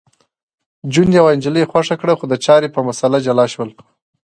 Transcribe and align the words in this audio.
جون 0.93 1.09
یوه 1.17 1.31
نجلۍ 1.37 1.63
خوښه 1.71 1.95
کړه 2.01 2.13
خو 2.19 2.25
د 2.29 2.33
چای 2.45 2.65
په 2.75 2.79
مسله 2.87 3.17
جلا 3.25 3.45
شول 3.53 3.69